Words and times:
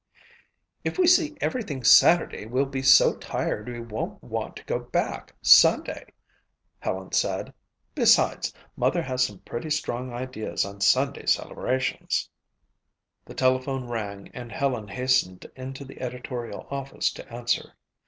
"If 0.83 0.97
we 0.97 1.05
see 1.05 1.37
everything 1.41 1.83
Saturday 1.83 2.47
we'll 2.47 2.65
be 2.65 2.81
so 2.81 3.15
tired 3.17 3.67
we 3.69 3.79
won't 3.79 4.23
want 4.23 4.55
to 4.55 4.63
go 4.63 4.79
back 4.79 5.35
Sunday," 5.43 6.07
Helen 6.79 7.11
said. 7.11 7.53
"Besides, 7.93 8.51
Mother 8.75 9.03
has 9.03 9.23
some 9.23 9.41
pretty 9.41 9.69
strong 9.69 10.11
ideas 10.11 10.65
on 10.65 10.81
Sunday 10.81 11.27
celebrations." 11.27 12.27
The 13.25 13.35
telephone 13.35 13.87
rang 13.89 14.29
and 14.29 14.51
Helen 14.51 14.87
hastened 14.87 15.45
into 15.55 15.85
the 15.85 16.01
editorial 16.01 16.67
office 16.71 17.11
to 17.13 17.31
answer. 17.31 17.73